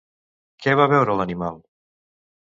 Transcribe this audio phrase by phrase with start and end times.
[0.63, 1.59] Què va veure l'animal?